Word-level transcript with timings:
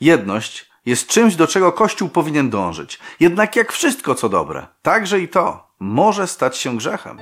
Jedność 0.00 0.70
jest 0.86 1.08
czymś, 1.08 1.36
do 1.36 1.46
czego 1.46 1.72
Kościół 1.72 2.08
powinien 2.08 2.50
dążyć. 2.50 2.98
Jednak 3.20 3.56
jak 3.56 3.72
wszystko, 3.72 4.14
co 4.14 4.28
dobre, 4.28 4.66
także 4.82 5.20
i 5.20 5.28
to 5.28 5.68
może 5.80 6.26
stać 6.26 6.56
się 6.56 6.76
grzechem. 6.76 7.18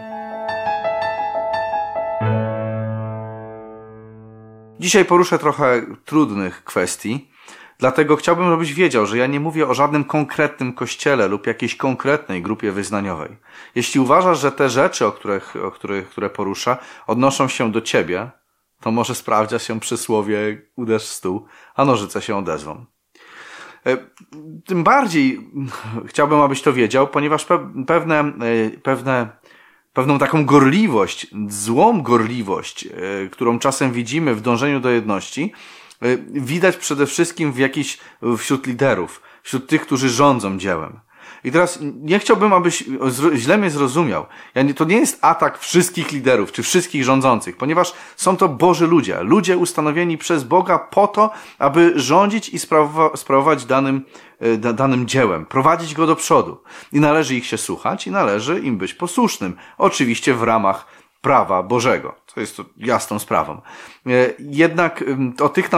Dzisiaj 4.81 5.05
poruszę 5.05 5.39
trochę 5.39 5.83
trudnych 6.05 6.65
kwestii, 6.65 7.31
dlatego 7.79 8.17
chciałbym, 8.17 8.51
żebyś 8.51 8.75
wiedział, 8.75 9.07
że 9.07 9.19
ja 9.19 9.27
nie 9.27 9.41
mówię 9.41 9.69
o 9.69 9.75
żadnym 9.75 10.05
konkretnym 10.05 10.73
kościele 10.73 11.29
lub 11.29 11.47
jakiejś 11.47 11.77
konkretnej 11.77 12.43
grupie 12.43 12.73
wyznaniowej. 12.73 13.37
Jeśli 13.75 14.01
uważasz, 14.01 14.41
że 14.41 14.53
te 14.53 14.69
rzeczy, 14.71 15.07
o 15.07 15.13
których, 15.13 15.57
o 15.65 15.71
których 15.71 16.09
które 16.09 16.31
poruszę, 16.31 16.77
odnoszą 17.07 17.49
się 17.49 17.73
do 17.73 17.81
ciebie, 17.81 18.31
to 18.81 18.91
może 18.91 19.15
sprawdza 19.15 19.59
się 19.59 19.81
przysłowie 19.81 20.63
uderz 20.77 21.05
w 21.05 21.13
stół, 21.13 21.47
a 21.75 21.85
nożyce 21.85 22.23
się 22.23 22.37
odezwą. 22.37 22.87
E, 23.87 23.97
tym 24.67 24.85
bardziej 24.85 25.51
chciałbym, 26.07 26.41
abyś 26.41 26.63
to 26.63 26.73
wiedział, 26.73 27.09
ponieważ 27.09 27.47
pewne, 27.87 28.21
e, 28.21 28.71
pewne, 28.83 29.29
pewną 29.93 30.19
taką 30.19 30.45
gorliwość, 30.45 31.27
złą 31.49 32.03
gorliwość, 32.03 32.87
e, 32.87 32.91
którą 33.31 33.59
czasem 33.59 33.93
widzimy 33.93 34.35
w 34.35 34.41
dążeniu 34.41 34.81
do 34.81 34.91
jedności, 34.91 35.53
widać 36.29 36.77
przede 36.77 37.07
wszystkim 37.07 37.53
w 37.53 37.59
jakiś, 37.59 37.99
wśród 38.39 38.67
liderów, 38.67 39.23
wśród 39.43 39.67
tych, 39.67 39.83
którzy 39.83 40.09
rządzą 40.09 40.59
dziełem. 40.59 41.01
I 41.47 41.53
teraz 41.53 41.79
nie 41.83 42.19
chciałbym, 42.19 42.53
abyś 42.53 42.85
źle 43.35 43.59
mnie 43.59 43.71
zrozumiał. 43.71 44.27
to 44.77 44.85
nie 44.85 44.97
jest 44.97 45.19
atak 45.25 45.59
wszystkich 45.59 46.13
liderów 46.13 46.53
czy 46.53 46.63
wszystkich 46.63 47.05
rządzących, 47.05 47.57
ponieważ 47.57 47.93
są 48.17 48.37
to 48.37 48.49
Boży 48.49 48.87
ludzie. 48.87 49.23
Ludzie 49.23 49.57
ustanowieni 49.57 50.19
przez 50.19 50.45
Boga 50.45 50.79
po 50.79 51.09
to, 51.09 51.31
aby 51.59 51.93
rządzić 51.97 52.49
i 52.49 52.59
sprawować 53.15 53.65
danym, 53.65 54.05
e, 54.41 54.57
danym 54.57 55.07
dziełem, 55.07 55.47
prowadzić 55.47 55.95
go 55.95 56.07
do 56.07 56.17
przodu. 56.17 56.61
I 56.93 57.01
należy 57.01 57.35
ich 57.35 57.47
się 57.47 57.59
słuchać 57.59 58.07
i 58.07 58.11
należy 58.11 58.61
im 58.61 58.79
być 58.79 58.95
posłusznym. 58.95 59.57
Oczywiście 59.79 60.35
w 60.35 60.43
ramach 60.43 60.87
prawa 61.21 61.63
Bożego. 61.63 62.15
To 62.35 62.41
jest 62.41 62.57
to 62.57 62.65
jasną 62.77 63.19
sprawą. 63.19 63.53
E, 63.53 64.11
jednak 64.39 65.05
o 65.41 65.49
tych, 65.49 65.71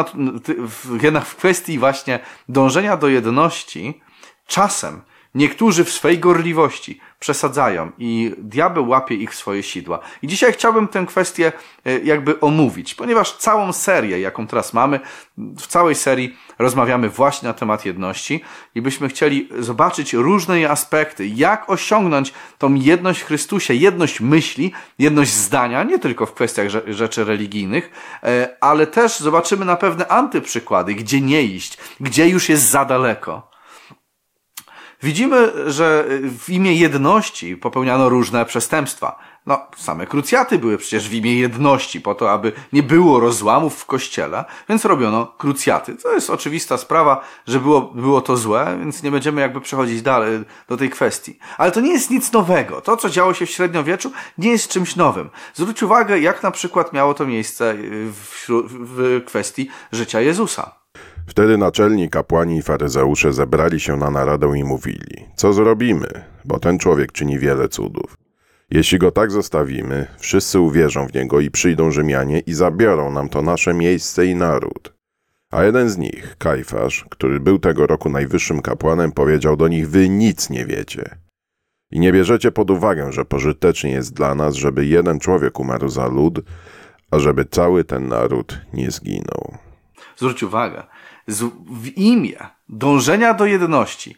jednak 1.02 1.24
w 1.24 1.36
kwestii 1.36 1.78
właśnie 1.78 2.18
dążenia 2.48 2.96
do 2.96 3.08
jedności, 3.08 4.00
czasem 4.46 5.00
Niektórzy 5.38 5.84
w 5.84 5.90
swej 5.90 6.18
gorliwości 6.18 7.00
przesadzają 7.20 7.92
i 7.98 8.34
diabeł 8.38 8.88
łapie 8.88 9.14
ich 9.14 9.32
w 9.32 9.34
swoje 9.34 9.62
sidła. 9.62 9.98
I 10.22 10.26
dzisiaj 10.26 10.52
chciałbym 10.52 10.88
tę 10.88 11.06
kwestię 11.06 11.52
e, 11.84 11.98
jakby 11.98 12.40
omówić, 12.40 12.94
ponieważ 12.94 13.32
całą 13.32 13.72
serię, 13.72 14.20
jaką 14.20 14.46
teraz 14.46 14.72
mamy, 14.72 15.00
w 15.38 15.66
całej 15.66 15.94
serii 15.94 16.36
rozmawiamy 16.58 17.08
właśnie 17.08 17.48
na 17.48 17.54
temat 17.54 17.84
jedności 17.84 18.40
i 18.74 18.82
byśmy 18.82 19.08
chcieli 19.08 19.48
zobaczyć 19.58 20.12
różne 20.12 20.56
jej 20.56 20.66
aspekty, 20.66 21.26
jak 21.26 21.70
osiągnąć 21.70 22.32
tą 22.58 22.74
jedność 22.74 23.20
w 23.20 23.26
Chrystusie, 23.26 23.74
jedność 23.74 24.20
myśli, 24.20 24.72
jedność 24.98 25.32
zdania, 25.32 25.82
nie 25.82 25.98
tylko 25.98 26.26
w 26.26 26.34
kwestiach 26.34 26.68
rzeczy 26.86 27.24
religijnych, 27.24 27.90
e, 28.22 28.56
ale 28.60 28.86
też 28.86 29.18
zobaczymy 29.18 29.64
na 29.64 29.76
pewne 29.76 30.08
antyprzykłady, 30.08 30.94
gdzie 30.94 31.20
nie 31.20 31.42
iść, 31.42 31.78
gdzie 32.00 32.28
już 32.28 32.48
jest 32.48 32.70
za 32.70 32.84
daleko. 32.84 33.57
Widzimy, 35.02 35.52
że 35.66 36.04
w 36.38 36.50
imię 36.50 36.74
jedności 36.74 37.56
popełniano 37.56 38.08
różne 38.08 38.44
przestępstwa. 38.44 39.18
No, 39.46 39.66
same 39.76 40.06
krucjaty 40.06 40.58
były 40.58 40.78
przecież 40.78 41.08
w 41.08 41.14
imię 41.14 41.34
jedności, 41.34 42.00
po 42.00 42.14
to, 42.14 42.32
aby 42.32 42.52
nie 42.72 42.82
było 42.82 43.20
rozłamów 43.20 43.74
w 43.74 43.86
kościele, 43.86 44.44
więc 44.68 44.84
robiono 44.84 45.26
krucjaty. 45.26 45.96
To 45.96 46.12
jest 46.12 46.30
oczywista 46.30 46.78
sprawa, 46.78 47.24
że 47.46 47.60
było, 47.60 47.80
było 47.80 48.20
to 48.20 48.36
złe, 48.36 48.76
więc 48.80 49.02
nie 49.02 49.10
będziemy 49.10 49.40
jakby 49.40 49.60
przechodzić 49.60 50.02
dalej 50.02 50.40
do 50.68 50.76
tej 50.76 50.90
kwestii. 50.90 51.38
Ale 51.58 51.72
to 51.72 51.80
nie 51.80 51.92
jest 51.92 52.10
nic 52.10 52.32
nowego. 52.32 52.80
To, 52.80 52.96
co 52.96 53.10
działo 53.10 53.34
się 53.34 53.46
w 53.46 53.50
średniowieczu, 53.50 54.12
nie 54.38 54.50
jest 54.50 54.68
czymś 54.68 54.96
nowym. 54.96 55.30
Zwróć 55.54 55.82
uwagę, 55.82 56.20
jak 56.20 56.42
na 56.42 56.50
przykład 56.50 56.92
miało 56.92 57.14
to 57.14 57.26
miejsce 57.26 57.74
w, 58.12 58.46
w 58.70 59.24
kwestii 59.26 59.68
życia 59.92 60.20
Jezusa. 60.20 60.77
Wtedy 61.28 61.58
naczelni 61.58 62.10
kapłani 62.10 62.56
i 62.56 62.62
faryzeusze 62.62 63.32
zebrali 63.32 63.80
się 63.80 63.96
na 63.96 64.10
naradę 64.10 64.52
i 64.58 64.64
mówili: 64.64 65.26
Co 65.36 65.52
zrobimy? 65.52 66.24
Bo 66.44 66.58
ten 66.58 66.78
człowiek 66.78 67.12
czyni 67.12 67.38
wiele 67.38 67.68
cudów. 67.68 68.16
Jeśli 68.70 68.98
go 68.98 69.10
tak 69.10 69.30
zostawimy, 69.30 70.06
wszyscy 70.18 70.60
uwierzą 70.60 71.06
w 71.06 71.14
niego 71.14 71.40
i 71.40 71.50
przyjdą 71.50 71.90
Rzymianie 71.90 72.40
i 72.40 72.52
zabiorą 72.52 73.12
nam 73.12 73.28
to 73.28 73.42
nasze 73.42 73.74
miejsce 73.74 74.26
i 74.26 74.34
naród. 74.34 74.94
A 75.50 75.64
jeden 75.64 75.88
z 75.88 75.98
nich, 75.98 76.36
Kajfasz, 76.38 77.04
który 77.10 77.40
był 77.40 77.58
tego 77.58 77.86
roku 77.86 78.08
najwyższym 78.08 78.62
kapłanem, 78.62 79.12
powiedział 79.12 79.56
do 79.56 79.68
nich: 79.68 79.90
Wy 79.90 80.08
nic 80.08 80.50
nie 80.50 80.66
wiecie. 80.66 81.18
I 81.90 82.00
nie 82.00 82.12
bierzecie 82.12 82.52
pod 82.52 82.70
uwagę, 82.70 83.12
że 83.12 83.24
pożytecznie 83.24 83.90
jest 83.90 84.14
dla 84.14 84.34
nas, 84.34 84.54
żeby 84.54 84.86
jeden 84.86 85.20
człowiek 85.20 85.60
umarł 85.60 85.88
za 85.88 86.06
lud, 86.06 86.40
a 87.10 87.18
żeby 87.18 87.44
cały 87.44 87.84
ten 87.84 88.08
naród 88.08 88.60
nie 88.72 88.90
zginął. 88.90 89.58
Zwróć 90.16 90.42
uwagę, 90.42 90.82
w 91.70 91.86
imię 91.96 92.46
dążenia 92.68 93.34
do 93.34 93.46
jedności, 93.46 94.16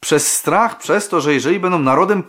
przez 0.00 0.36
strach, 0.36 0.78
przez 0.78 1.08
to, 1.08 1.20
że 1.20 1.34
jeżeli 1.34 1.60
będą 1.60 1.78
narodem 1.78 2.22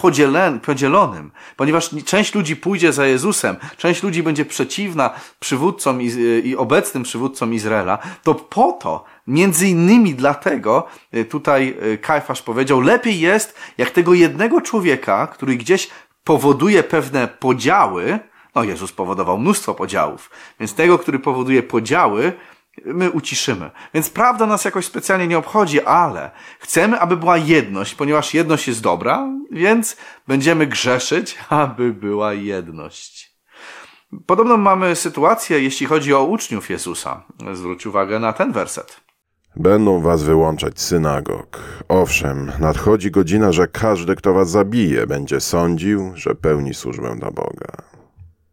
podzielonym, 0.61 1.31
ponieważ 1.55 1.89
część 2.05 2.35
ludzi 2.35 2.55
pójdzie 2.55 2.93
za 2.93 3.05
Jezusem, 3.05 3.55
część 3.77 4.03
ludzi 4.03 4.23
będzie 4.23 4.45
przeciwna 4.45 5.09
przywódcom 5.39 6.01
i, 6.01 6.11
i 6.43 6.55
obecnym 6.55 7.03
przywódcom 7.03 7.53
Izraela, 7.53 7.99
to 8.23 8.35
po 8.35 8.71
to, 8.71 9.03
między 9.27 9.67
innymi 9.67 10.15
dlatego, 10.15 10.87
y, 11.13 11.25
tutaj 11.25 11.77
y, 11.83 11.97
Kajfasz 11.97 12.41
powiedział, 12.41 12.81
lepiej 12.81 13.19
jest, 13.19 13.55
jak 13.77 13.91
tego 13.91 14.13
jednego 14.13 14.61
człowieka, 14.61 15.27
który 15.27 15.55
gdzieś 15.55 15.89
powoduje 16.23 16.83
pewne 16.83 17.27
podziały, 17.27 18.19
no 18.55 18.63
Jezus 18.63 18.91
powodował 18.91 19.37
mnóstwo 19.37 19.73
podziałów, 19.73 20.29
więc 20.59 20.73
tego, 20.73 20.99
który 20.99 21.19
powoduje 21.19 21.63
podziały, 21.63 22.33
my 22.85 23.11
uciszymy. 23.11 23.71
Więc 23.93 24.09
prawda 24.09 24.45
nas 24.45 24.65
jakoś 24.65 24.85
specjalnie 24.85 25.27
nie 25.27 25.37
obchodzi, 25.37 25.81
ale 25.81 26.31
chcemy, 26.59 26.99
aby 26.99 27.17
była 27.17 27.37
jedność, 27.37 27.95
ponieważ 27.95 28.33
jedność 28.33 28.67
jest 28.67 28.81
dobra, 28.81 29.27
więc 29.51 29.97
będziemy 30.27 30.67
grzeszyć, 30.67 31.37
aby 31.49 31.93
była 31.93 32.33
jedność. 32.33 33.31
Podobną 34.25 34.57
mamy 34.57 34.95
sytuację, 34.95 35.59
jeśli 35.59 35.87
chodzi 35.87 36.13
o 36.13 36.23
uczniów 36.23 36.69
Jezusa. 36.69 37.23
Zwróć 37.53 37.85
uwagę 37.85 38.19
na 38.19 38.33
ten 38.33 38.51
werset. 38.51 39.01
Będą 39.55 40.01
was 40.01 40.23
wyłączać 40.23 40.81
synagog. 40.81 41.59
Owszem, 41.87 42.51
nadchodzi 42.59 43.11
godzina, 43.11 43.51
że 43.51 43.67
każdy, 43.67 44.15
kto 44.15 44.33
was 44.33 44.49
zabije, 44.49 45.07
będzie 45.07 45.39
sądził, 45.39 46.11
że 46.15 46.35
pełni 46.35 46.73
służbę 46.73 47.15
dla 47.15 47.31
Boga. 47.31 47.90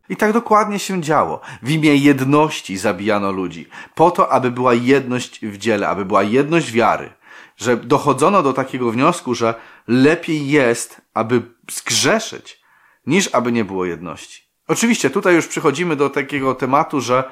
I 0.08 0.16
tak 0.16 0.32
dokładnie 0.32 0.78
się 0.78 1.02
działo. 1.02 1.40
W 1.62 1.70
imię 1.70 1.96
jedności 1.96 2.76
zabijano 2.76 3.32
ludzi. 3.32 3.68
Po 3.94 4.10
to, 4.10 4.32
aby 4.32 4.50
była 4.50 4.74
jedność 4.74 5.46
w 5.46 5.58
dziele, 5.58 5.88
aby 5.88 6.04
była 6.04 6.22
jedność 6.22 6.72
wiary. 6.72 7.12
Że 7.56 7.76
dochodzono 7.76 8.42
do 8.42 8.52
takiego 8.52 8.90
wniosku, 8.90 9.34
że 9.34 9.54
lepiej 9.88 10.48
jest, 10.48 11.00
aby 11.14 11.42
zgrzeszyć, 11.70 12.60
niż 13.06 13.28
aby 13.32 13.52
nie 13.52 13.64
było 13.64 13.84
jedności. 13.84 14.42
Oczywiście 14.68 15.10
tutaj 15.10 15.34
już 15.34 15.46
przychodzimy 15.46 15.96
do 15.96 16.10
takiego 16.10 16.54
tematu, 16.54 17.00
że, 17.00 17.24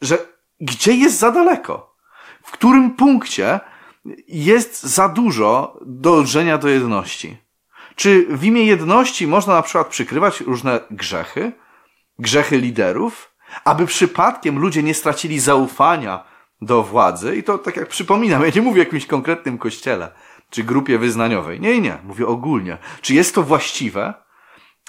że 0.00 0.18
gdzie 0.60 0.94
jest 0.94 1.18
za 1.18 1.30
daleko? 1.30 1.96
W 2.42 2.50
którym 2.50 2.90
punkcie 2.90 3.60
jest 4.28 4.82
za 4.82 5.08
dużo 5.08 5.78
dążenia 5.86 6.58
do 6.58 6.68
jedności? 6.68 7.36
Czy 7.96 8.26
w 8.36 8.44
imię 8.44 8.64
jedności 8.64 9.26
można 9.26 9.54
na 9.54 9.62
przykład 9.62 9.86
przykrywać 9.86 10.40
różne 10.40 10.80
grzechy? 10.90 11.52
Grzechy 12.18 12.58
liderów, 12.58 13.34
aby 13.64 13.86
przypadkiem 13.86 14.58
ludzie 14.58 14.82
nie 14.82 14.94
stracili 14.94 15.40
zaufania 15.40 16.24
do 16.60 16.82
władzy. 16.82 17.36
I 17.36 17.42
to 17.42 17.58
tak 17.58 17.76
jak 17.76 17.88
przypominam, 17.88 18.42
ja 18.46 18.50
nie 18.54 18.62
mówię 18.62 18.80
o 18.80 18.84
jakimś 18.84 19.06
konkretnym 19.06 19.58
kościele 19.58 20.10
czy 20.50 20.64
grupie 20.64 20.98
wyznaniowej. 20.98 21.60
Nie, 21.60 21.80
nie, 21.80 21.98
mówię 22.04 22.26
ogólnie. 22.26 22.78
Czy 23.00 23.14
jest 23.14 23.34
to 23.34 23.42
właściwe, 23.42 24.14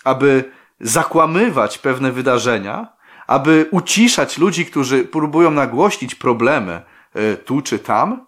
aby 0.03 0.51
zakłamywać 0.79 1.77
pewne 1.77 2.11
wydarzenia, 2.11 2.93
aby 3.27 3.67
uciszać 3.71 4.37
ludzi, 4.37 4.65
którzy 4.65 5.05
próbują 5.05 5.51
nagłośnić 5.51 6.15
problemy 6.15 6.81
y, 7.15 7.37
tu 7.37 7.61
czy 7.61 7.79
tam? 7.79 8.25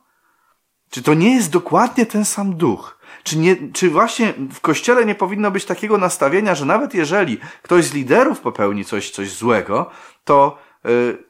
Czy 0.89 1.03
to 1.03 1.13
nie 1.13 1.35
jest 1.35 1.51
dokładnie 1.51 2.05
ten 2.05 2.25
sam 2.25 2.55
duch? 2.55 2.94
Czy, 3.23 3.37
nie, 3.37 3.55
czy 3.73 3.89
właśnie 3.89 4.33
w 4.53 4.59
kościele 4.59 5.05
nie 5.05 5.15
powinno 5.15 5.51
być 5.51 5.65
takiego 5.65 5.97
nastawienia, 5.97 6.55
że 6.55 6.65
nawet 6.65 6.93
jeżeli 6.93 7.37
ktoś 7.61 7.85
z 7.85 7.93
liderów 7.93 8.39
popełni 8.39 8.85
coś, 8.85 9.11
coś 9.11 9.31
złego, 9.31 9.89
to, 10.23 10.57
yy, 10.83 11.23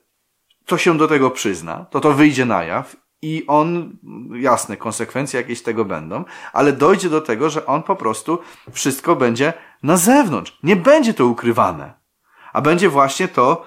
to 0.66 0.78
się 0.78 0.98
do 0.98 1.08
tego 1.08 1.32
przyzna, 1.32 1.86
to 1.90 2.00
to 2.00 2.14
wyjdzie 2.14 2.46
na 2.46 2.64
jaw 2.64 2.96
i 3.22 3.44
on, 3.48 3.98
jasne, 4.34 4.78
konsekwencje 4.78 5.42
jakieś 5.42 5.62
tego 5.62 5.86
będą, 5.86 6.24
ale 6.54 6.74
dojdzie 6.74 7.10
do 7.10 7.22
tego, 7.22 7.50
że 7.50 7.66
on 7.66 7.84
po 7.84 7.96
prostu 7.96 8.40
wszystko 8.72 9.16
będzie 9.16 9.54
na 9.84 9.98
zewnątrz. 9.98 10.58
Nie 10.64 10.76
będzie 10.76 11.14
to 11.14 11.26
ukrywane, 11.26 11.94
a 12.54 12.62
będzie 12.62 12.90
właśnie 12.90 13.28
to 13.28 13.66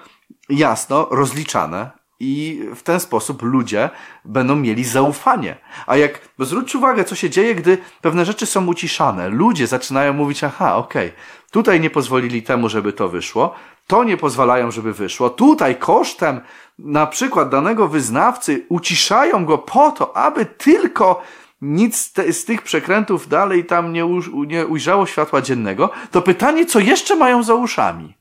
jasno 0.49 1.07
rozliczane 1.11 1.98
i 2.19 2.61
w 2.75 2.83
ten 2.83 2.99
sposób 2.99 3.41
ludzie 3.41 3.89
będą 4.25 4.55
mieli 4.55 4.83
zaufanie. 4.83 5.55
A 5.87 5.97
jak, 5.97 6.29
bo 6.37 6.45
zwróćcie 6.45 6.77
uwagę, 6.77 7.03
co 7.03 7.15
się 7.15 7.29
dzieje, 7.29 7.55
gdy 7.55 7.77
pewne 8.01 8.25
rzeczy 8.25 8.45
są 8.45 8.67
uciszane. 8.67 9.29
Ludzie 9.29 9.67
zaczynają 9.67 10.13
mówić, 10.13 10.43
aha, 10.43 10.75
okej, 10.75 11.07
okay, 11.07 11.19
tutaj 11.51 11.79
nie 11.79 11.89
pozwolili 11.89 12.43
temu, 12.43 12.69
żeby 12.69 12.93
to 12.93 13.09
wyszło, 13.09 13.55
to 13.87 14.03
nie 14.03 14.17
pozwalają, 14.17 14.71
żeby 14.71 14.93
wyszło. 14.93 15.29
Tutaj 15.29 15.75
kosztem 15.75 16.41
na 16.79 17.07
przykład 17.07 17.49
danego 17.49 17.87
wyznawcy 17.87 18.65
uciszają 18.69 19.45
go 19.45 19.57
po 19.57 19.91
to, 19.91 20.17
aby 20.17 20.45
tylko 20.45 21.21
nic 21.61 22.13
te, 22.13 22.33
z 22.33 22.45
tych 22.45 22.61
przekrętów 22.61 23.27
dalej 23.27 23.65
tam 23.65 23.93
nie, 23.93 24.05
u, 24.05 24.43
nie 24.43 24.67
ujrzało 24.67 25.05
światła 25.05 25.41
dziennego, 25.41 25.89
to 26.11 26.21
pytanie, 26.21 26.65
co 26.65 26.79
jeszcze 26.79 27.15
mają 27.15 27.43
za 27.43 27.53
uszami? 27.53 28.18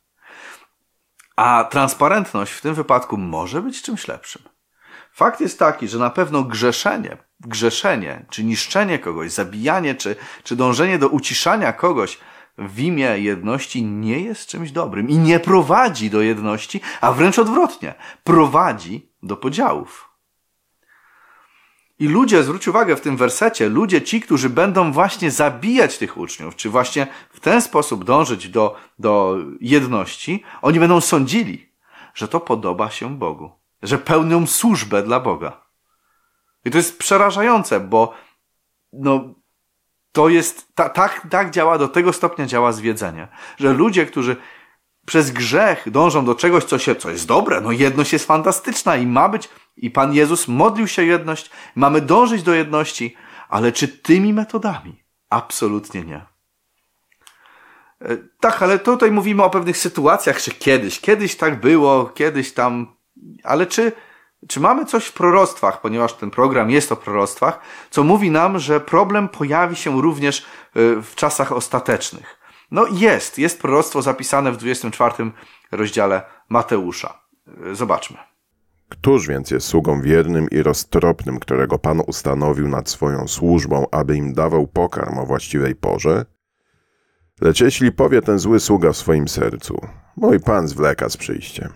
A 1.39 1.65
transparentność 1.65 2.53
w 2.53 2.61
tym 2.61 2.75
wypadku 2.75 3.17
może 3.17 3.63
być 3.63 3.83
czymś 3.83 4.09
lepszym. 4.09 4.43
Fakt 5.13 5.41
jest 5.41 5.59
taki, 5.59 5.89
że 5.89 5.99
na 5.99 6.11
pewno 6.11 6.43
grzeszenie, 6.43 7.17
grzeszenie, 7.41 8.27
czy 8.31 8.45
niszczenie 8.45 8.99
kogoś, 8.99 9.33
zabijanie, 9.33 9.95
czy, 9.95 10.17
czy 10.45 10.57
dążenie 10.57 10.99
do 10.99 11.09
uciszania 11.09 11.73
kogoś 11.73 12.19
w 12.59 12.81
imię 12.81 13.19
jedności 13.19 13.85
nie 13.85 14.21
jest 14.21 14.49
czymś 14.49 14.71
dobrym 14.71 15.09
i 15.09 15.19
nie 15.19 15.41
prowadzi 15.41 16.11
do 16.11 16.21
jedności, 16.21 16.81
a 17.01 17.13
wręcz 17.13 17.39
odwrotnie, 17.39 17.95
prowadzi 18.25 19.13
do 19.23 19.37
podziałów. 19.37 20.08
I 21.99 22.09
ludzie, 22.09 22.43
zwróć 22.43 22.69
uwagę 22.69 22.97
w 22.97 23.01
tym 23.01 23.17
wersecie, 23.17 23.69
ludzie 23.69 24.03
ci, 24.03 24.21
którzy 24.21 24.51
będą 24.51 24.93
właśnie 24.93 25.31
zabijać 25.31 25.99
tych 25.99 26.17
uczniów, 26.17 26.57
czy 26.57 26.71
właśnie 26.71 27.07
w 27.31 27.41
ten 27.41 27.63
sposób 27.63 28.05
dążyć 28.05 28.49
do, 28.49 28.77
do 28.99 29.39
jedności, 29.61 30.43
oni 30.63 30.81
będą 30.81 31.01
sądzili, 31.01 31.69
że 32.15 32.29
to 32.29 32.41
podoba 32.41 32.91
się 32.91 33.19
Bogu, 33.19 33.51
że 33.83 33.99
pełnią 33.99 34.47
służbę 34.47 35.03
dla 35.03 35.21
Boga. 35.21 35.61
I 36.65 36.71
to 36.71 36.79
jest 36.79 36.99
przerażające, 36.99 37.81
bo 37.81 38.15
no, 38.93 39.35
to 40.13 40.29
jest, 40.29 40.75
ta, 40.75 40.89
tak, 40.89 41.27
tak 41.31 41.51
działa, 41.51 41.79
do 41.79 41.89
tego 41.89 42.13
stopnia 42.13 42.47
działa 42.47 42.73
zwiedzenie, 42.73 43.29
że 43.59 43.73
ludzie, 43.73 44.07
którzy 44.07 44.37
przez 45.09 45.31
grzech 45.31 45.91
dążą 45.91 46.25
do 46.25 46.35
czegoś, 46.35 46.65
co, 46.65 46.79
się, 46.79 46.97
co 46.97 47.11
jest 47.11 47.27
dobre. 47.27 47.61
No 47.61 47.73
jedność 47.73 48.13
jest 48.13 48.27
fantastyczna 48.27 48.97
i 48.97 49.07
ma 49.07 49.29
być, 49.29 49.49
i 49.77 49.91
Pan 49.91 50.15
Jezus 50.15 50.49
modlił 50.49 50.87
się 50.87 51.05
jedność, 51.05 51.51
mamy 51.75 52.01
dążyć 52.01 52.43
do 52.43 52.55
jedności, 52.55 53.17
ale 53.49 53.73
czy 53.73 53.89
tymi 53.89 54.33
metodami? 54.33 55.05
Absolutnie 55.31 56.03
nie. 56.03 56.27
E, 58.03 58.17
tak, 58.41 58.63
ale 58.63 58.79
tutaj 58.79 59.11
mówimy 59.11 59.43
o 59.43 59.51
pewnych 59.51 59.79
sytuacjach, 59.79 60.41
że 60.41 60.51
kiedyś, 60.51 61.01
kiedyś 61.01 61.37
tak 61.37 61.61
było, 61.61 62.07
kiedyś 62.07 62.53
tam, 62.53 62.97
ale 63.45 63.67
czy, 63.67 63.93
czy 64.49 64.61
mamy 64.61 64.85
coś 64.85 65.07
w 65.07 65.13
proroctwach, 65.13 65.81
ponieważ 65.81 66.13
ten 66.13 66.31
program 66.31 66.71
jest 66.71 66.93
o 66.93 66.97
proroctwach, 66.97 67.61
co 67.91 68.05
mówi 68.05 68.31
nam, 68.31 68.59
że 68.59 68.81
problem 68.81 69.29
pojawi 69.29 69.77
się 69.77 70.03
również 70.03 70.39
e, 70.41 70.43
w 71.03 71.15
czasach 71.15 71.53
ostatecznych. 71.53 72.38
No 72.71 72.87
jest, 72.87 73.39
jest 73.39 73.61
proroctwo 73.61 74.03
zapisane 74.03 74.53
w 74.53 74.57
24 74.57 75.31
rozdziale 75.73 76.23
Mateusza. 76.49 77.21
Zobaczmy. 77.73 78.17
Któż 78.89 79.29
więc 79.29 79.51
jest 79.51 79.67
sługą 79.67 80.03
wiernym 80.03 80.51
i 80.51 80.63
roztropnym, 80.63 81.41
którego 81.41 81.79
Pan 81.79 82.01
ustanowił 82.01 82.69
nad 82.69 82.89
swoją 82.89 83.29
służbą, 83.29 83.87
aby 83.91 84.17
im 84.17 84.35
dawał 84.35 84.67
pokarm 84.67 85.19
o 85.19 85.27
właściwej 85.27 85.75
porze? 85.75 86.25
Lecz 87.41 87.61
jeśli 87.61 87.93
powie 87.93 88.23
ten 88.23 88.39
zły 88.39 88.61
sługa 88.61 88.93
w 88.93 88.97
swoim 88.97 89.29
sercu, 89.29 89.81
mój 90.17 90.41
Pan 90.41 90.69
zwleka 90.69 91.09
z 91.09 91.17
przyjściem 91.17 91.73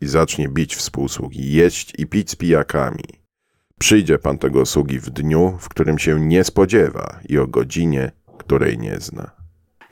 i 0.00 0.06
zacznie 0.06 0.48
bić 0.48 0.76
współsługi, 0.76 1.52
jeść 1.52 1.92
i 1.98 2.06
pić 2.06 2.30
z 2.30 2.36
pijakami, 2.36 3.04
przyjdzie 3.78 4.18
Pan 4.18 4.38
tego 4.38 4.66
sługi 4.66 5.00
w 5.00 5.10
dniu, 5.10 5.58
w 5.60 5.68
którym 5.68 5.98
się 5.98 6.20
nie 6.20 6.44
spodziewa 6.44 7.20
i 7.28 7.38
o 7.38 7.46
godzinie, 7.46 8.12
której 8.38 8.78
nie 8.78 9.00
zna. 9.00 9.45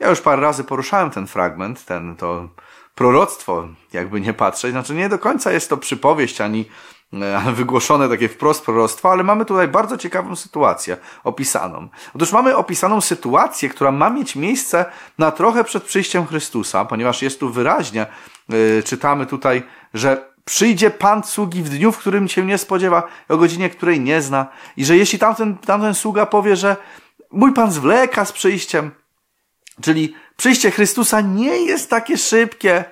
Ja 0.05 0.09
już 0.09 0.21
parę 0.21 0.41
razy 0.41 0.63
poruszałem 0.63 1.09
ten 1.09 1.27
fragment, 1.27 1.85
ten, 1.85 2.15
to 2.15 2.49
proroctwo, 2.95 3.67
jakby 3.93 4.21
nie 4.21 4.33
patrzeć. 4.33 4.71
Znaczy 4.71 4.93
nie 4.93 5.09
do 5.09 5.19
końca 5.19 5.51
jest 5.51 5.69
to 5.69 5.77
przypowieść, 5.77 6.41
ani 6.41 6.65
e, 7.13 7.41
wygłoszone 7.59 8.09
takie 8.09 8.29
wprost 8.29 8.65
proroctwo, 8.65 9.11
ale 9.11 9.23
mamy 9.23 9.45
tutaj 9.45 9.67
bardzo 9.67 9.97
ciekawą 9.97 10.35
sytuację 10.35 10.97
opisaną. 11.23 11.87
Otóż 12.15 12.31
mamy 12.31 12.55
opisaną 12.55 13.01
sytuację, 13.01 13.69
która 13.69 13.91
ma 13.91 14.09
mieć 14.09 14.35
miejsce 14.35 14.85
na 15.17 15.31
trochę 15.31 15.63
przed 15.63 15.83
przyjściem 15.83 16.27
Chrystusa, 16.27 16.85
ponieważ 16.85 17.21
jest 17.21 17.39
tu 17.39 17.49
wyraźnie, 17.49 18.05
yy, 18.49 18.83
czytamy 18.85 19.25
tutaj, 19.25 19.63
że 19.93 20.29
przyjdzie 20.45 20.89
Pan 20.89 21.23
sługi 21.23 21.63
w 21.63 21.69
dniu, 21.69 21.91
w 21.91 21.97
którym 21.97 22.27
się 22.27 22.45
nie 22.45 22.57
spodziewa, 22.57 23.03
o 23.29 23.37
godzinie, 23.37 23.69
której 23.69 23.99
nie 23.99 24.21
zna 24.21 24.47
i 24.77 24.85
że 24.85 24.97
jeśli 24.97 25.19
tamten, 25.19 25.57
tamten 25.57 25.93
sługa 25.93 26.25
powie, 26.25 26.55
że 26.55 26.75
mój 27.31 27.53
Pan 27.53 27.71
zwleka 27.71 28.25
z 28.25 28.31
przyjściem, 28.31 28.91
Czyli 29.81 30.15
przyjście 30.37 30.71
Chrystusa 30.71 31.21
nie 31.21 31.57
jest 31.57 31.89
takie 31.89 32.17
szybkie, 32.17 32.85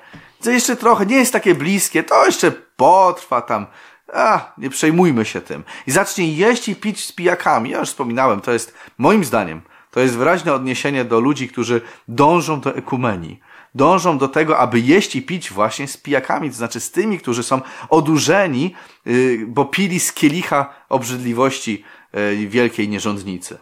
to 0.44 0.52
jeszcze 0.52 0.76
trochę, 0.76 1.06
nie 1.06 1.16
jest 1.16 1.34
takie 1.34 1.56
bliskie, 1.56 2.04
to 2.04 2.26
jeszcze 2.26 2.52
potrwa 2.52 3.42
tam. 3.42 3.68
A, 4.14 4.54
nie 4.58 4.70
przejmujmy 4.70 5.26
się 5.26 5.42
tym. 5.42 5.64
I 5.88 5.92
zacznie 5.92 6.34
jeść 6.34 6.68
i 6.68 6.76
pić 6.76 7.06
z 7.06 7.12
pijakami. 7.12 7.70
Ja 7.70 7.80
już 7.80 7.90
wspominałem, 7.90 8.42
to 8.42 8.52
jest, 8.52 8.74
moim 8.98 9.24
zdaniem, 9.24 9.62
to 9.92 10.00
jest 10.00 10.18
wyraźne 10.18 10.54
odniesienie 10.54 11.06
do 11.06 11.20
ludzi, 11.20 11.50
którzy 11.50 11.82
dążą 12.08 12.60
do 12.60 12.76
ekumenii. 12.76 13.40
Dążą 13.76 14.18
do 14.18 14.28
tego, 14.28 14.58
aby 14.58 14.80
jeść 14.80 15.16
i 15.16 15.22
pić 15.22 15.52
właśnie 15.52 15.88
z 15.88 15.98
pijakami, 15.98 16.50
to 16.50 16.56
znaczy 16.56 16.80
z 16.80 16.92
tymi, 16.92 17.20
którzy 17.20 17.44
są 17.44 17.62
odurzeni, 17.90 18.76
yy, 19.06 19.46
bo 19.48 19.66
pili 19.66 20.00
z 20.00 20.14
kielicha 20.14 20.74
obrzydliwości 20.90 21.84
yy, 22.14 22.48
wielkiej 22.48 22.90
nierządnicy. 22.90 23.58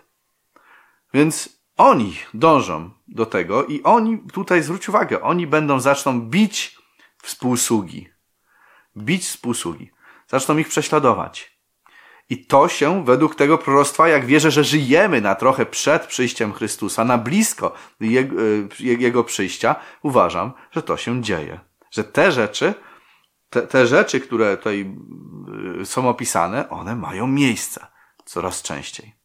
Więc 1.13 1.60
oni 1.81 2.15
dążą 2.33 2.89
do 3.07 3.25
tego 3.25 3.65
i 3.65 3.83
oni, 3.83 4.19
tutaj 4.33 4.63
zwróć 4.63 4.89
uwagę, 4.89 5.21
oni 5.21 5.47
będą, 5.47 5.79
zaczną 5.79 6.21
bić 6.21 6.77
współsługi. 7.23 8.09
Bić 8.97 9.23
współsługi. 9.23 9.91
Zaczną 10.27 10.57
ich 10.57 10.67
prześladować. 10.67 11.57
I 12.29 12.45
to 12.45 12.67
się 12.67 13.05
według 13.05 13.35
tego 13.35 13.57
proroctwa, 13.57 14.07
jak 14.07 14.25
wierzę, 14.25 14.51
że 14.51 14.63
żyjemy 14.63 15.21
na 15.21 15.35
trochę 15.35 15.65
przed 15.65 16.07
przyjściem 16.07 16.53
Chrystusa, 16.53 17.05
na 17.05 17.17
blisko 17.17 17.73
Jego, 17.99 18.35
jego 18.79 19.23
przyjścia, 19.23 19.75
uważam, 20.01 20.51
że 20.71 20.83
to 20.83 20.97
się 20.97 21.21
dzieje. 21.21 21.59
Że 21.91 22.03
te 22.03 22.31
rzeczy, 22.31 22.73
te, 23.49 23.61
te 23.61 23.87
rzeczy, 23.87 24.19
które 24.19 24.57
tutaj 24.57 24.95
y, 25.81 25.85
są 25.85 26.09
opisane, 26.09 26.69
one 26.69 26.95
mają 26.95 27.27
miejsce 27.27 27.87
coraz 28.25 28.61
częściej. 28.61 29.20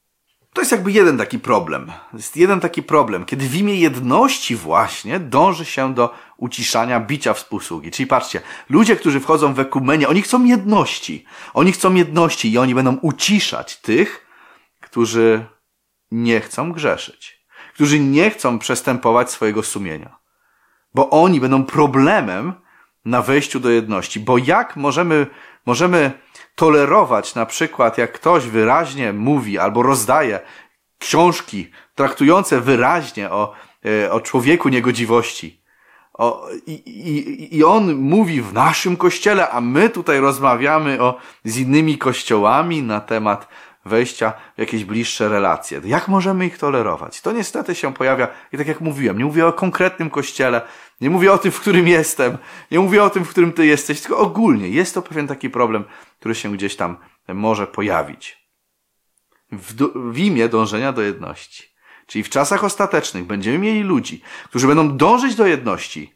To 0.56 0.60
jest 0.60 0.72
jakby 0.72 0.92
jeden 0.92 1.18
taki 1.18 1.38
problem. 1.38 1.92
Jest 2.12 2.36
jeden 2.36 2.60
taki 2.60 2.82
problem, 2.82 3.25
kiedy 3.25 3.48
w 3.48 3.56
imię 3.56 3.75
jedności 3.75 4.56
właśnie 4.56 5.20
dąży 5.20 5.64
się 5.64 5.94
do 5.94 6.14
uciszania 6.36 7.00
bicia 7.00 7.34
współsługi. 7.34 7.90
Czyli 7.90 8.06
patrzcie, 8.06 8.40
ludzie, 8.68 8.96
którzy 8.96 9.20
wchodzą 9.20 9.54
w 9.54 9.60
ekumenię, 9.60 10.08
oni 10.08 10.22
chcą 10.22 10.44
jedności. 10.44 11.25
Oni 11.54 11.72
chcą 11.72 11.94
jedności 11.94 12.52
i 12.52 12.58
oni 12.58 12.75
będą 12.75 12.96
uciszać 12.96 13.76
tych, 13.76 14.26
którzy 14.80 15.46
nie 16.10 16.40
chcą 16.40 16.72
grzeszyć. 16.72 17.46
Którzy 17.75 18.00
nie 18.00 18.30
chcą 18.30 18.58
przestępować 18.58 19.30
swojego 19.30 19.62
sumienia. 19.62 20.18
Bo 20.94 21.10
oni 21.10 21.40
będą 21.40 21.64
problemem 21.64 22.52
na 23.06 23.22
wejściu 23.22 23.60
do 23.60 23.70
jedności. 23.70 24.20
Bo 24.20 24.38
jak 24.38 24.76
możemy, 24.76 25.26
możemy 25.66 26.12
tolerować 26.54 27.34
na 27.34 27.46
przykład, 27.46 27.98
jak 27.98 28.12
ktoś 28.12 28.46
wyraźnie 28.46 29.12
mówi 29.12 29.58
albo 29.58 29.82
rozdaje 29.82 30.40
książki 30.98 31.70
traktujące 31.94 32.60
wyraźnie 32.60 33.30
o, 33.30 33.52
e, 33.84 34.12
o 34.12 34.20
człowieku 34.20 34.68
niegodziwości. 34.68 35.62
O, 36.14 36.48
i, 36.66 36.72
i, 36.72 37.56
I 37.56 37.64
on 37.64 37.94
mówi 37.94 38.42
w 38.42 38.52
naszym 38.52 38.96
kościele, 38.96 39.50
a 39.50 39.60
my 39.60 39.90
tutaj 39.90 40.20
rozmawiamy 40.20 41.02
o, 41.02 41.18
z 41.44 41.58
innymi 41.58 41.98
kościołami 41.98 42.82
na 42.82 43.00
temat 43.00 43.48
wejścia 43.87 44.33
w 44.57 44.59
jakieś 44.59 44.85
bliższe 44.85 45.28
relacje. 45.28 45.81
Jak 45.85 46.09
możemy 46.09 46.47
ich 46.47 46.59
tolerować? 46.59 47.21
To 47.21 47.33
niestety 47.33 47.75
się 47.75 47.95
pojawia, 47.95 48.28
i 48.52 48.59
tak 48.59 48.66
jak 48.66 48.81
mówiłem, 48.81 49.19
nie 49.19 49.25
mówię 49.25 49.47
o 49.47 49.52
konkretnym 49.52 50.11
kościele, 50.11 50.62
nie 51.00 51.11
mówię 51.11 51.33
o 51.33 51.38
tym, 51.38 51.52
w 51.52 51.61
którym 51.61 51.88
jestem, 51.88 52.38
nie 52.71 52.81
mówię 52.81 53.05
o 53.05 53.11
tym, 53.11 53.25
w 53.25 53.28
którym 53.28 53.52
ty 53.52 53.66
jesteś, 53.66 54.00
tylko 54.00 54.19
ogólnie 54.19 54.69
jest 54.69 54.95
to 54.95 55.02
pewien 55.02 55.26
taki 55.26 55.50
problem, 55.50 55.85
który 56.19 56.35
się 56.35 56.52
gdzieś 56.52 56.76
tam 56.76 56.97
może 57.28 57.66
pojawić. 57.66 58.47
W, 59.52 59.75
w 60.12 60.19
imię 60.19 60.49
dążenia 60.49 60.93
do 60.93 61.02
jedności. 61.02 61.76
Czyli 62.07 62.25
w 62.25 62.28
czasach 62.28 62.64
ostatecznych 62.64 63.25
będziemy 63.25 63.59
mieli 63.59 63.83
ludzi, 63.83 64.23
którzy 64.45 64.66
będą 64.66 64.97
dążyć 64.97 65.35
do 65.35 65.47
jedności, 65.47 66.14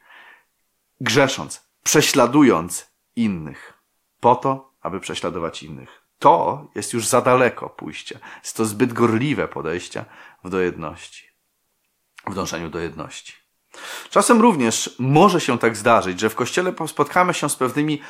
grzesząc, 1.01 1.71
prześladując 1.83 2.91
innych, 3.17 3.73
po 4.21 4.37
to, 4.37 4.73
aby 4.81 5.01
prześladować 5.01 5.63
innych. 5.63 6.00
To 6.21 6.67
jest 6.75 6.93
już 6.93 7.07
za 7.07 7.21
daleko 7.21 7.69
pójście. 7.69 8.19
Jest 8.43 8.57
to 8.57 8.65
zbyt 8.65 8.93
gorliwe 8.93 9.49
podejście 9.49 10.05
w 10.45 10.51
do 10.51 10.61
jedności, 10.61 11.27
w 12.27 12.35
dążeniu 12.35 12.71
do 12.71 12.79
jedności. 12.79 13.33
Czasem 14.11 14.41
również 14.41 14.95
może 14.99 15.41
się 15.41 15.59
tak 15.59 15.77
zdarzyć, 15.77 16.21
że 16.21 16.31
w 16.31 16.35
kościele 16.35 16.73
spotkamy 16.87 17.35
się 17.35 17.51
z 17.51 17.57
pewnymi 17.57 18.01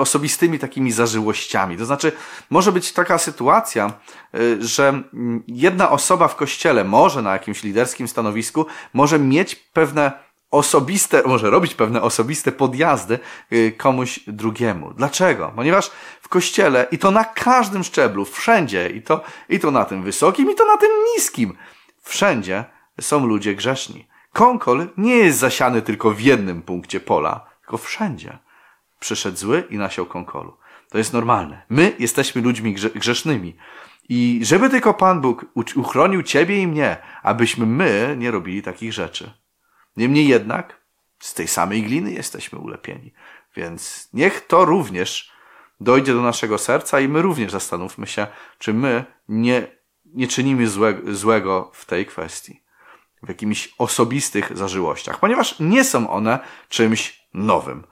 osobistymi 0.00 0.58
takimi 0.58 0.92
zażyłościami. 0.92 1.78
To 1.78 1.86
znaczy, 1.86 2.12
może 2.50 2.72
być 2.72 2.92
taka 2.92 3.18
sytuacja, 3.18 3.92
y, 4.34 4.66
że 4.66 4.88
mm, 4.88 5.42
jedna 5.48 5.90
osoba 5.90 6.28
w 6.28 6.36
kościele 6.36 6.84
może 6.84 7.22
na 7.22 7.32
jakimś 7.32 7.62
liderskim 7.62 8.08
stanowisku 8.08 8.66
może 8.92 9.18
mieć 9.18 9.54
pewne 9.54 10.23
osobiste, 10.54 11.22
może 11.26 11.50
robić 11.50 11.74
pewne 11.74 12.02
osobiste 12.02 12.52
podjazdy 12.52 13.18
y, 13.52 13.72
komuś 13.76 14.20
drugiemu. 14.26 14.94
Dlaczego? 14.94 15.52
Ponieważ 15.56 15.90
w 16.20 16.28
kościele 16.28 16.86
i 16.90 16.98
to 16.98 17.10
na 17.10 17.24
każdym 17.24 17.84
szczeblu, 17.84 18.24
wszędzie, 18.24 18.90
i 18.90 19.02
to, 19.02 19.24
i 19.48 19.60
to 19.60 19.70
na 19.70 19.84
tym 19.84 20.02
wysokim, 20.02 20.50
i 20.50 20.54
to 20.54 20.66
na 20.66 20.76
tym 20.76 20.90
niskim, 21.16 21.56
wszędzie 22.02 22.64
są 23.00 23.26
ludzie 23.26 23.54
grzeszni. 23.54 24.06
Konkol 24.32 24.88
nie 24.96 25.16
jest 25.16 25.38
zasiany 25.38 25.82
tylko 25.82 26.10
w 26.10 26.20
jednym 26.20 26.62
punkcie 26.62 27.00
pola, 27.00 27.46
tylko 27.60 27.78
wszędzie. 27.78 28.38
Przyszedł 29.00 29.36
zły 29.36 29.64
i 29.70 29.78
nasiął 29.78 30.06
konkolu. 30.06 30.56
To 30.90 30.98
jest 30.98 31.12
normalne. 31.12 31.62
My 31.68 31.92
jesteśmy 31.98 32.42
ludźmi 32.42 32.74
grzesznymi. 32.94 33.56
I 34.08 34.40
żeby 34.42 34.70
tylko 34.70 34.94
Pan 34.94 35.20
Bóg 35.20 35.46
uchronił 35.76 36.22
Ciebie 36.22 36.62
i 36.62 36.66
mnie, 36.66 36.96
abyśmy 37.22 37.66
my 37.66 38.14
nie 38.18 38.30
robili 38.30 38.62
takich 38.62 38.92
rzeczy. 38.92 39.43
Niemniej 39.96 40.28
jednak 40.28 40.80
z 41.18 41.34
tej 41.34 41.48
samej 41.48 41.82
gliny 41.82 42.12
jesteśmy 42.12 42.58
ulepieni. 42.58 43.12
Więc 43.56 44.08
niech 44.12 44.46
to 44.46 44.64
również 44.64 45.32
dojdzie 45.80 46.12
do 46.12 46.22
naszego 46.22 46.58
serca 46.58 47.00
i 47.00 47.08
my 47.08 47.22
również 47.22 47.52
zastanówmy 47.52 48.06
się, 48.06 48.26
czy 48.58 48.74
my 48.74 49.04
nie, 49.28 49.66
nie 50.04 50.28
czynimy 50.28 50.66
złe, 50.66 50.94
złego 51.12 51.70
w 51.74 51.84
tej 51.84 52.06
kwestii 52.06 52.64
w 53.24 53.28
jakimiś 53.28 53.74
osobistych 53.78 54.56
zażyłościach, 54.56 55.20
ponieważ 55.20 55.60
nie 55.60 55.84
są 55.84 56.10
one 56.10 56.38
czymś 56.68 57.28
nowym. 57.34 57.86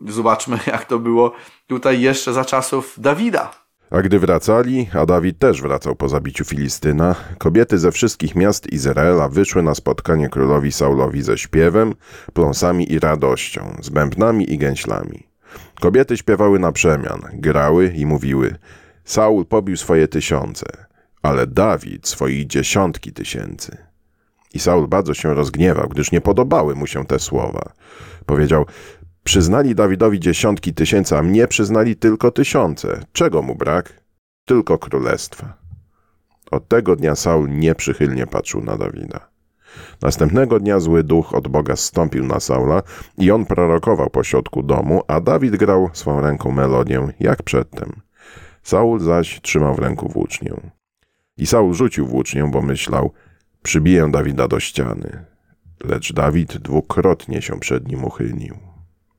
Zobaczmy, 0.00 0.58
jak 0.66 0.84
to 0.84 0.98
było 0.98 1.32
tutaj 1.66 2.00
jeszcze 2.00 2.32
za 2.32 2.44
czasów 2.44 2.94
Dawida. 2.98 3.61
A 3.92 4.02
gdy 4.02 4.18
wracali, 4.18 4.88
a 4.94 5.06
Dawid 5.06 5.38
też 5.38 5.62
wracał 5.62 5.96
po 5.96 6.08
zabiciu 6.08 6.44
Filistyna, 6.44 7.14
kobiety 7.38 7.78
ze 7.78 7.92
wszystkich 7.92 8.36
miast 8.36 8.72
Izraela 8.72 9.28
wyszły 9.28 9.62
na 9.62 9.74
spotkanie 9.74 10.28
królowi 10.28 10.72
Saulowi 10.72 11.22
ze 11.22 11.38
śpiewem, 11.38 11.94
pląsami 12.32 12.92
i 12.92 12.98
radością, 12.98 13.76
z 13.82 13.88
bębnami 13.88 14.52
i 14.52 14.58
gęślami. 14.58 15.26
Kobiety 15.80 16.16
śpiewały 16.16 16.58
na 16.58 16.72
przemian, 16.72 17.20
grały 17.32 17.92
i 17.96 18.06
mówiły: 18.06 18.56
Saul 19.04 19.46
pobił 19.46 19.76
swoje 19.76 20.08
tysiące, 20.08 20.66
ale 21.22 21.46
Dawid 21.46 22.08
swoich 22.08 22.46
dziesiątki 22.46 23.12
tysięcy. 23.12 23.76
I 24.54 24.58
Saul 24.58 24.88
bardzo 24.88 25.14
się 25.14 25.34
rozgniewał, 25.34 25.88
gdyż 25.88 26.12
nie 26.12 26.20
podobały 26.20 26.74
mu 26.74 26.86
się 26.86 27.06
te 27.06 27.18
słowa. 27.18 27.72
Powiedział, 28.26 28.66
przyznali 29.24 29.74
Dawidowi 29.74 30.20
dziesiątki 30.20 30.74
tysięcy, 30.74 31.16
a 31.18 31.22
mnie 31.22 31.48
przyznali 31.48 31.96
tylko 31.96 32.30
tysiące. 32.30 33.00
Czego 33.12 33.42
mu 33.42 33.54
brak? 33.54 34.02
Tylko 34.44 34.78
królestwa. 34.78 35.54
Od 36.50 36.68
tego 36.68 36.96
dnia 36.96 37.14
Saul 37.14 37.48
nieprzychylnie 37.48 38.26
patrzył 38.26 38.64
na 38.64 38.76
Dawida. 38.76 39.28
Następnego 40.02 40.60
dnia 40.60 40.80
zły 40.80 41.04
duch 41.04 41.34
od 41.34 41.48
Boga 41.48 41.76
zstąpił 41.76 42.24
na 42.24 42.40
Saula 42.40 42.82
i 43.18 43.30
on 43.30 43.46
prorokował 43.46 44.10
po 44.10 44.24
środku 44.24 44.62
domu, 44.62 45.02
a 45.08 45.20
Dawid 45.20 45.56
grał 45.56 45.90
swą 45.92 46.20
ręką 46.20 46.50
melodię, 46.50 47.08
jak 47.20 47.42
przedtem. 47.42 47.92
Saul 48.62 49.00
zaś 49.00 49.40
trzymał 49.40 49.74
w 49.74 49.78
ręku 49.78 50.08
włócznię. 50.08 50.54
I 51.36 51.46
Saul 51.46 51.74
rzucił 51.74 52.06
włócznię, 52.06 52.50
bo 52.52 52.62
myślał, 52.62 53.12
Przybiję 53.62 54.10
Dawida 54.10 54.48
do 54.48 54.60
ściany, 54.60 55.24
lecz 55.84 56.12
Dawid 56.12 56.58
dwukrotnie 56.58 57.42
się 57.42 57.60
przed 57.60 57.88
nim 57.88 58.04
uchylił. 58.04 58.71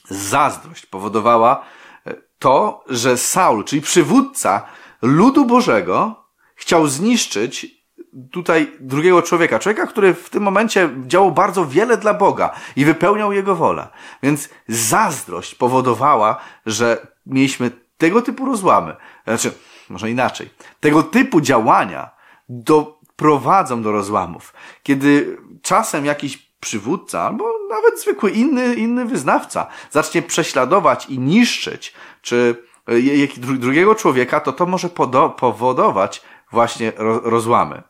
Zazdrość 0.09 0.85
powodowała 0.85 1.65
e, 2.07 2.13
to, 2.39 2.83
że 2.89 3.17
Saul, 3.17 3.63
czyli 3.63 3.81
przywódca 3.81 4.65
ludu 5.01 5.45
Bożego, 5.45 6.25
chciał 6.55 6.87
zniszczyć 6.87 7.83
tutaj 8.31 8.71
drugiego 8.79 9.21
człowieka. 9.21 9.59
Człowieka, 9.59 9.87
który 9.87 10.13
w 10.13 10.29
tym 10.29 10.43
momencie 10.43 10.89
działał 11.07 11.31
bardzo 11.31 11.65
wiele 11.65 11.97
dla 11.97 12.13
Boga 12.13 12.51
i 12.75 12.85
wypełniał 12.85 13.33
jego 13.33 13.55
wolę. 13.55 13.87
Więc 14.23 14.49
zazdrość 14.67 15.55
powodowała, 15.55 16.37
że 16.65 17.07
mieliśmy 17.25 17.71
tego 17.97 18.21
typu 18.21 18.45
rozłamy. 18.45 18.95
Znaczy, 19.23 19.51
może 19.89 20.11
inaczej. 20.11 20.49
Tego 20.79 21.03
typu 21.03 21.41
działania 21.41 22.09
do 22.49 22.99
prowadzą 23.15 23.81
do 23.81 23.91
rozłamów. 23.91 24.53
Kiedy 24.83 25.37
czasem 25.61 26.05
jakiś 26.05 26.52
przywódca 26.63 27.21
albo 27.21 27.53
nawet 27.69 28.01
zwykły 28.01 28.31
inny, 28.31 28.75
inny 28.75 29.05
wyznawca 29.05 29.67
zacznie 29.91 30.21
prześladować 30.21 31.05
i 31.05 31.19
niszczyć, 31.19 31.93
czy 32.21 32.55
e, 32.87 33.57
drugiego 33.57 33.95
człowieka, 33.95 34.39
to 34.39 34.53
to 34.53 34.65
może 34.65 34.89
powodować 35.37 36.21
właśnie 36.51 36.91
rozłamy. 37.23 37.83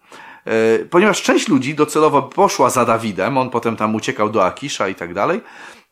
E, 0.46 0.86
ponieważ 0.86 1.22
część 1.22 1.48
ludzi 1.48 1.75
docelowo 1.75 2.22
poszła 2.22 2.70
za 2.70 2.86
Dawidem, 2.86 3.38
on 3.38 3.50
potem 3.50 3.75
tam 3.75 3.96
uciekał 3.96 4.30
do 4.30 4.46
Akisza 4.46 4.88
i 4.88 4.96
tak 4.96 5.13
dalej, 5.13 5.42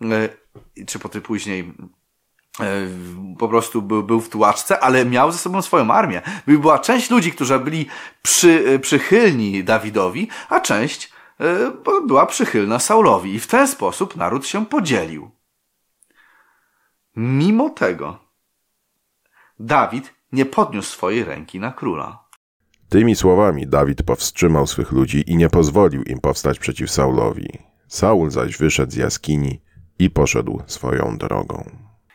e, 0.02 0.86
czy 0.86 1.00
potem 1.00 1.22
później 1.22 1.74
po 3.40 3.48
prostu 3.48 3.82
był, 3.82 4.04
był 4.04 4.22
w 4.22 4.30
tułaczce, 4.30 4.80
ale 4.80 5.06
miał 5.06 5.32
ze 5.32 5.38
sobą 5.38 5.62
swoją 5.62 5.92
armię. 5.92 6.22
Była 6.48 6.80
część 6.80 7.10
ludzi, 7.10 7.32
którzy 7.32 7.60
byli 7.60 7.86
przy, 8.22 8.80
przychylni 8.82 9.64
Dawidowi, 9.64 10.28
a 10.50 10.60
część 10.60 11.11
e, 11.42 11.72
była 12.08 12.26
przychylna 12.26 12.80
Saulowi. 12.80 13.34
I 13.34 13.40
w 13.40 13.48
ten 13.48 13.68
sposób 13.68 14.16
naród 14.16 14.48
się 14.48 14.66
podzielił. 14.66 15.32
Mimo 17.16 17.70
tego 17.70 18.20
Dawid 19.60 20.14
nie 20.32 20.46
podniósł 20.46 20.92
swojej 20.92 21.24
ręki 21.24 21.60
na 21.60 21.72
króla. 21.72 22.24
Tymi 22.90 23.16
słowami 23.16 23.68
Dawid 23.68 24.04
powstrzymał 24.04 24.68
swych 24.68 24.92
ludzi 24.92 25.24
i 25.28 25.38
nie 25.38 25.50
pozwolił 25.50 26.04
im 26.04 26.20
powstać 26.20 26.60
przeciw 26.60 26.92
Saulowi. 26.92 27.60
Saul 27.88 28.30
zaś 28.30 28.58
wyszedł 28.58 28.92
z 28.92 28.96
jaskini 28.96 29.62
i 30.00 30.10
poszedł 30.10 30.62
swoją 30.68 31.18
drogą. 31.18 31.70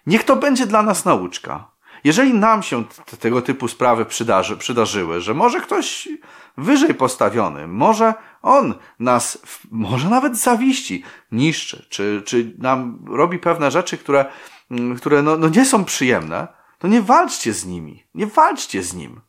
Niech 0.06 0.24
to 0.24 0.36
będzie 0.36 0.66
dla 0.66 0.82
nas 0.82 1.04
nauczka. 1.04 1.70
Jeżeli 2.04 2.34
nam 2.34 2.62
się 2.62 2.84
tego 3.20 3.42
typu 3.42 3.68
sprawy 3.68 4.04
przydarzy, 4.04 4.56
przydarzyły, 4.56 5.20
że 5.20 5.34
może 5.34 5.60
ktoś 5.60 6.08
wyżej 6.56 6.94
postawiony, 6.94 7.66
może 7.66 8.14
on 8.46 8.74
nas, 8.98 9.38
może 9.70 10.08
nawet 10.08 10.38
zawiści, 10.38 11.02
niszczy, 11.32 11.86
czy, 11.88 12.22
czy 12.26 12.54
nam 12.58 13.04
robi 13.08 13.38
pewne 13.38 13.70
rzeczy, 13.70 13.98
które, 13.98 14.24
mm, 14.70 14.96
które 14.96 15.22
no, 15.22 15.36
no 15.36 15.48
nie 15.48 15.64
są 15.64 15.84
przyjemne, 15.84 16.48
to 16.78 16.88
nie 16.88 17.02
walczcie 17.02 17.52
z 17.52 17.66
nimi. 17.66 18.06
Nie 18.14 18.26
walczcie 18.26 18.82
z 18.82 18.94
nim. 18.94 19.20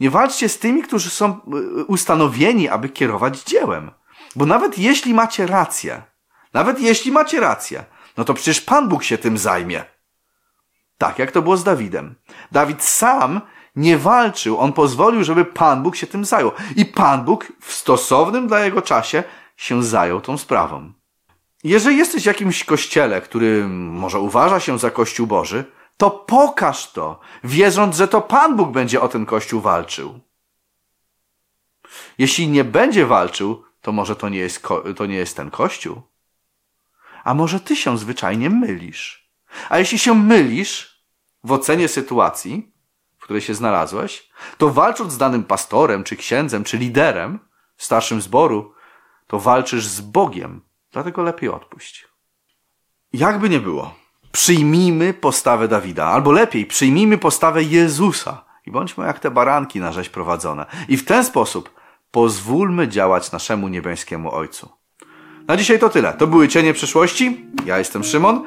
Nie 0.00 0.10
walczcie 0.10 0.48
z 0.48 0.58
tymi, 0.58 0.82
którzy 0.82 1.10
są 1.10 1.40
y, 1.80 1.84
ustanowieni, 1.84 2.68
aby 2.68 2.88
kierować 2.88 3.42
dziełem. 3.42 3.90
Bo 4.36 4.46
nawet 4.46 4.78
jeśli 4.78 5.14
macie 5.14 5.46
rację, 5.46 6.02
nawet 6.54 6.80
jeśli 6.80 7.12
macie 7.12 7.40
rację, 7.40 7.84
no 8.16 8.24
to 8.24 8.34
przecież 8.34 8.60
Pan 8.60 8.88
Bóg 8.88 9.02
się 9.02 9.18
tym 9.18 9.38
zajmie. 9.38 9.84
Tak 10.98 11.18
jak 11.18 11.32
to 11.32 11.42
było 11.42 11.56
z 11.56 11.64
Dawidem. 11.64 12.14
Dawid 12.52 12.82
sam 12.82 13.40
nie 13.76 13.98
walczył, 13.98 14.58
on 14.58 14.72
pozwolił, 14.72 15.24
żeby 15.24 15.44
Pan 15.44 15.82
Bóg 15.82 15.96
się 15.96 16.06
tym 16.06 16.24
zajął. 16.24 16.52
I 16.76 16.86
Pan 16.86 17.24
Bóg 17.24 17.52
w 17.60 17.72
stosownym 17.72 18.48
dla 18.48 18.64
jego 18.64 18.82
czasie 18.82 19.24
się 19.56 19.82
zajął 19.82 20.20
tą 20.20 20.38
sprawą. 20.38 20.92
Jeżeli 21.64 21.96
jesteś 21.96 22.22
w 22.22 22.26
jakimś 22.26 22.64
kościele, 22.64 23.20
który 23.20 23.68
może 23.68 24.20
uważa 24.20 24.60
się 24.60 24.78
za 24.78 24.90
Kościół 24.90 25.26
Boży, 25.26 25.64
to 25.96 26.10
pokaż 26.10 26.92
to, 26.92 27.20
wierząc, 27.44 27.96
że 27.96 28.08
to 28.08 28.20
Pan 28.20 28.56
Bóg 28.56 28.70
będzie 28.70 29.00
o 29.00 29.08
ten 29.08 29.26
Kościół 29.26 29.60
walczył. 29.60 30.20
Jeśli 32.18 32.48
nie 32.48 32.64
będzie 32.64 33.06
walczył, 33.06 33.64
to 33.80 33.92
może 33.92 34.16
to 34.16 34.28
nie 34.28 34.38
jest, 34.38 34.62
to 34.96 35.06
nie 35.06 35.16
jest 35.16 35.36
ten 35.36 35.50
Kościół. 35.50 36.02
A 37.24 37.34
może 37.34 37.60
ty 37.60 37.76
się 37.76 37.98
zwyczajnie 37.98 38.50
mylisz? 38.50 39.32
A 39.68 39.78
jeśli 39.78 39.98
się 39.98 40.14
mylisz 40.14 41.02
w 41.44 41.52
ocenie 41.52 41.88
sytuacji, 41.88 42.71
której 43.32 43.42
się 43.42 43.54
znalazłeś, 43.54 44.28
to 44.58 44.70
walcząc 44.70 45.12
z 45.12 45.18
danym 45.18 45.44
pastorem, 45.44 46.04
czy 46.04 46.16
księdzem, 46.16 46.64
czy 46.64 46.78
liderem, 46.78 47.38
starszym 47.76 48.22
zboru, 48.22 48.74
to 49.26 49.38
walczysz 49.38 49.86
z 49.86 50.00
Bogiem. 50.00 50.60
Dlatego 50.92 51.22
lepiej 51.22 51.48
odpuść. 51.48 52.08
Jakby 53.12 53.48
nie 53.48 53.60
było, 53.60 53.94
przyjmijmy 54.32 55.14
postawę 55.14 55.68
Dawida, 55.68 56.06
albo 56.06 56.32
lepiej, 56.32 56.66
przyjmijmy 56.66 57.18
postawę 57.18 57.62
Jezusa 57.62 58.44
i 58.66 58.70
bądźmy 58.70 59.06
jak 59.06 59.18
te 59.18 59.30
baranki 59.30 59.80
na 59.80 59.92
rzeź 59.92 60.08
prowadzone. 60.08 60.66
I 60.88 60.96
w 60.96 61.04
ten 61.04 61.24
sposób 61.24 61.70
pozwólmy 62.10 62.88
działać 62.88 63.32
naszemu 63.32 63.68
niebiańskiemu 63.68 64.34
Ojcu. 64.34 64.68
Na 65.48 65.56
dzisiaj 65.56 65.78
to 65.78 65.88
tyle. 65.88 66.12
To 66.12 66.26
były 66.26 66.48
Cienie 66.48 66.72
Przyszłości. 66.72 67.46
Ja 67.66 67.78
jestem 67.78 68.04
Szymon. 68.04 68.42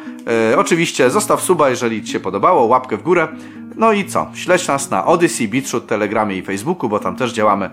E, 0.52 0.58
oczywiście 0.58 1.10
zostaw 1.10 1.42
suba, 1.42 1.70
jeżeli 1.70 2.04
Ci 2.04 2.12
się 2.12 2.20
podobało, 2.20 2.66
łapkę 2.66 2.98
w 2.98 3.02
górę. 3.04 3.28
No 3.76 3.94
i 3.94 4.06
co? 4.06 4.28
Śledź 4.34 4.68
nas 4.68 4.90
na 4.90 5.06
Odyssey, 5.06 5.48
Beatshoot, 5.48 5.88
Telegramie 5.88 6.38
i 6.38 6.42
Facebooku, 6.42 6.90
bo 6.90 7.00
tam 7.00 7.16
też 7.16 7.34
działamy. 7.34 7.70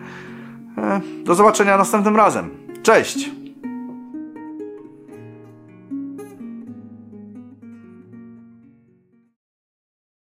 E, 0.78 1.00
do 1.24 1.34
zobaczenia 1.34 1.76
następnym 1.76 2.16
razem. 2.16 2.50
Cześć! 2.82 3.41